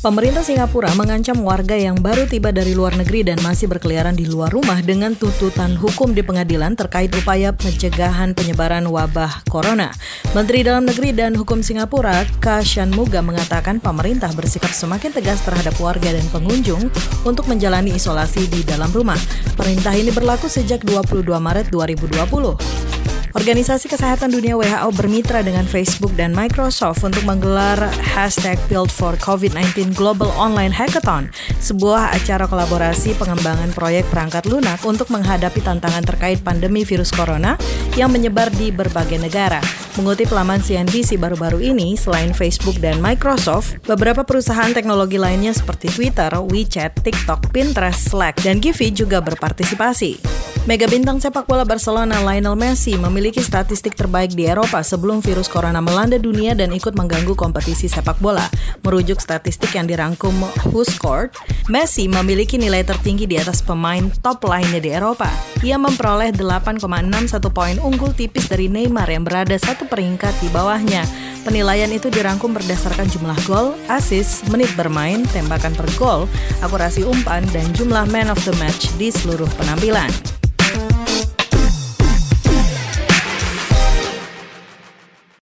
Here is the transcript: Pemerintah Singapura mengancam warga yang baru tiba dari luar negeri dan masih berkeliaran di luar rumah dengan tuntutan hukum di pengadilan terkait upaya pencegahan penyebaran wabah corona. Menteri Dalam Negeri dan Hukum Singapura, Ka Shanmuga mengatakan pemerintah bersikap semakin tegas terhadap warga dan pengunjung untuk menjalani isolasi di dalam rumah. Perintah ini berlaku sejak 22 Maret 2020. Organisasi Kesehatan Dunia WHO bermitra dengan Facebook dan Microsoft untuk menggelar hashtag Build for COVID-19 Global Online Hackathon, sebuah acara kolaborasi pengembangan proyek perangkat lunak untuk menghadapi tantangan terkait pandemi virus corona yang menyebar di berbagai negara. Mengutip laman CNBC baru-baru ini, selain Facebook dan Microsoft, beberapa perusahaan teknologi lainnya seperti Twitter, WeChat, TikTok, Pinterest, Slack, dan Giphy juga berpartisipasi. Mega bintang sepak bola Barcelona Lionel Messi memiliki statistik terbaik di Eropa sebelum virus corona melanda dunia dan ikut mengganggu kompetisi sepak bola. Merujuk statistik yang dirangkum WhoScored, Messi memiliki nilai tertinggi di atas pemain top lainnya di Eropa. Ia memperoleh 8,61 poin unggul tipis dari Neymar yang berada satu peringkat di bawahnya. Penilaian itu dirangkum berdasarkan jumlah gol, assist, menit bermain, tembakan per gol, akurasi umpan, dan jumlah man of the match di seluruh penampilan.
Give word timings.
Pemerintah 0.00 0.40
Singapura 0.40 0.88
mengancam 0.96 1.36
warga 1.44 1.76
yang 1.76 2.00
baru 2.00 2.24
tiba 2.24 2.48
dari 2.48 2.72
luar 2.72 2.96
negeri 2.96 3.28
dan 3.28 3.36
masih 3.44 3.68
berkeliaran 3.68 4.16
di 4.16 4.24
luar 4.24 4.48
rumah 4.48 4.80
dengan 4.80 5.12
tuntutan 5.12 5.76
hukum 5.76 6.16
di 6.16 6.24
pengadilan 6.24 6.72
terkait 6.72 7.12
upaya 7.12 7.52
pencegahan 7.52 8.32
penyebaran 8.32 8.88
wabah 8.88 9.44
corona. 9.52 9.92
Menteri 10.32 10.64
Dalam 10.64 10.88
Negeri 10.88 11.12
dan 11.12 11.36
Hukum 11.36 11.60
Singapura, 11.60 12.24
Ka 12.40 12.64
Shanmuga 12.64 13.20
mengatakan 13.20 13.76
pemerintah 13.76 14.32
bersikap 14.32 14.72
semakin 14.72 15.12
tegas 15.12 15.44
terhadap 15.44 15.76
warga 15.76 16.16
dan 16.16 16.24
pengunjung 16.32 16.88
untuk 17.28 17.44
menjalani 17.44 17.92
isolasi 17.92 18.48
di 18.48 18.64
dalam 18.64 18.88
rumah. 18.96 19.20
Perintah 19.60 19.92
ini 19.92 20.08
berlaku 20.08 20.48
sejak 20.48 20.80
22 20.88 21.28
Maret 21.36 21.68
2020. 21.68 23.19
Organisasi 23.30 23.86
Kesehatan 23.86 24.34
Dunia 24.34 24.58
WHO 24.58 24.90
bermitra 24.90 25.38
dengan 25.46 25.62
Facebook 25.62 26.10
dan 26.18 26.34
Microsoft 26.34 27.06
untuk 27.06 27.22
menggelar 27.22 27.78
hashtag 28.02 28.58
Build 28.66 28.90
for 28.90 29.14
COVID-19 29.22 29.94
Global 29.94 30.34
Online 30.34 30.74
Hackathon, 30.74 31.30
sebuah 31.62 32.10
acara 32.10 32.50
kolaborasi 32.50 33.14
pengembangan 33.14 33.70
proyek 33.70 34.02
perangkat 34.10 34.50
lunak 34.50 34.82
untuk 34.82 35.14
menghadapi 35.14 35.62
tantangan 35.62 36.02
terkait 36.02 36.42
pandemi 36.42 36.82
virus 36.82 37.14
corona 37.14 37.54
yang 37.94 38.10
menyebar 38.10 38.50
di 38.50 38.74
berbagai 38.74 39.22
negara. 39.22 39.62
Mengutip 39.98 40.30
laman 40.30 40.62
CNBC 40.62 41.18
baru-baru 41.18 41.58
ini, 41.58 41.98
selain 41.98 42.30
Facebook 42.30 42.78
dan 42.78 43.02
Microsoft, 43.02 43.74
beberapa 43.90 44.22
perusahaan 44.22 44.70
teknologi 44.70 45.18
lainnya 45.18 45.50
seperti 45.50 45.90
Twitter, 45.90 46.30
WeChat, 46.30 47.02
TikTok, 47.02 47.50
Pinterest, 47.50 48.06
Slack, 48.06 48.38
dan 48.46 48.62
Giphy 48.62 48.94
juga 48.94 49.18
berpartisipasi. 49.18 50.22
Mega 50.68 50.84
bintang 50.84 51.16
sepak 51.16 51.48
bola 51.48 51.64
Barcelona 51.64 52.20
Lionel 52.20 52.52
Messi 52.52 52.92
memiliki 52.92 53.40
statistik 53.40 53.96
terbaik 53.96 54.36
di 54.36 54.44
Eropa 54.44 54.84
sebelum 54.84 55.24
virus 55.24 55.48
corona 55.48 55.80
melanda 55.80 56.20
dunia 56.20 56.52
dan 56.52 56.68
ikut 56.76 56.92
mengganggu 56.92 57.32
kompetisi 57.32 57.88
sepak 57.88 58.20
bola. 58.20 58.44
Merujuk 58.84 59.24
statistik 59.24 59.72
yang 59.72 59.88
dirangkum 59.88 60.36
WhoScored, 60.68 61.32
Messi 61.72 62.12
memiliki 62.12 62.60
nilai 62.60 62.84
tertinggi 62.84 63.24
di 63.24 63.40
atas 63.40 63.64
pemain 63.64 64.12
top 64.20 64.44
lainnya 64.44 64.84
di 64.84 64.92
Eropa. 64.92 65.32
Ia 65.64 65.80
memperoleh 65.80 66.36
8,61 66.36 67.40
poin 67.48 67.80
unggul 67.80 68.12
tipis 68.12 68.44
dari 68.44 68.68
Neymar 68.68 69.08
yang 69.08 69.24
berada 69.24 69.56
satu 69.80 69.96
peringkat 69.96 70.36
di 70.44 70.52
bawahnya. 70.52 71.08
Penilaian 71.40 71.88
itu 71.88 72.12
dirangkum 72.12 72.52
berdasarkan 72.52 73.08
jumlah 73.08 73.40
gol, 73.48 73.72
assist, 73.88 74.44
menit 74.52 74.68
bermain, 74.76 75.24
tembakan 75.32 75.72
per 75.72 75.88
gol, 75.96 76.28
akurasi 76.60 77.00
umpan, 77.00 77.40
dan 77.48 77.64
jumlah 77.72 78.04
man 78.12 78.28
of 78.28 78.36
the 78.44 78.52
match 78.60 78.92
di 79.00 79.08
seluruh 79.08 79.48
penampilan. 79.56 80.29